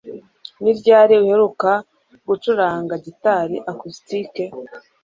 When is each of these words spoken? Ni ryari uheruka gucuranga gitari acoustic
Ni 0.61 0.71
ryari 0.77 1.13
uheruka 1.23 1.71
gucuranga 2.27 2.93
gitari 3.05 3.55
acoustic 3.71 4.33